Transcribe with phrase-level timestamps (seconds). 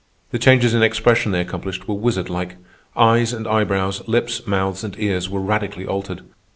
[0.31, 2.55] The changes in expression they accomplished were wizard like.
[2.97, 6.21] Eyes and eyebrows, lips, mouths, and ears, were radically altered.